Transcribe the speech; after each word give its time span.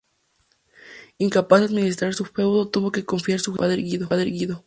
Incapaz 1.19 1.59
de 1.59 1.67
administrar 1.67 2.15
su 2.15 2.25
feudo, 2.25 2.67
tuvo 2.67 2.91
que 2.91 3.05
confiar 3.05 3.39
su 3.39 3.51
gestión 3.51 3.65
a 3.69 4.01
su 4.03 4.09
padre 4.09 4.31
Guido. 4.31 4.59